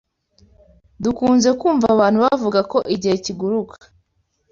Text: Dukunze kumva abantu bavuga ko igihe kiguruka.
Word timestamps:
Dukunze 1.03 1.49
kumva 1.59 1.85
abantu 1.95 2.17
bavuga 2.25 2.59
ko 2.71 2.77
igihe 2.95 3.15
kiguruka. 3.25 3.75